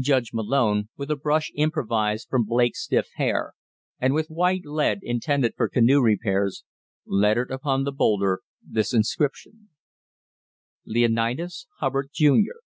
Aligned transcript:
Judge 0.00 0.32
Malone, 0.34 0.88
with 0.96 1.08
a 1.08 1.14
brush 1.14 1.52
improvised 1.54 2.26
from 2.28 2.42
Blake's 2.42 2.82
stiff 2.82 3.06
hair, 3.14 3.52
and 4.00 4.12
with 4.12 4.26
white 4.28 4.62
lead 4.64 4.98
intended 5.02 5.54
for 5.56 5.68
canoe 5.68 6.00
repairs, 6.00 6.64
lettered 7.06 7.52
upon 7.52 7.84
the 7.84 7.92
boulder 7.92 8.40
this 8.60 8.92
inscription: 8.92 9.68
Leonidas 10.84 11.68
Hubbard, 11.78 12.10
Jr. 12.12 12.58